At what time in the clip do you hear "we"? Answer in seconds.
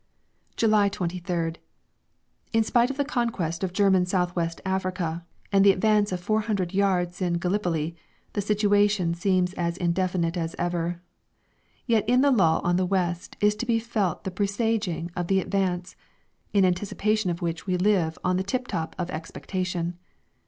17.67-17.77